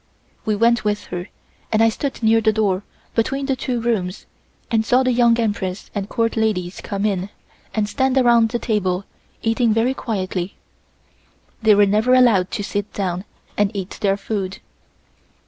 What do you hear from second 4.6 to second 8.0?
and saw the Young Empress and Court ladies come in and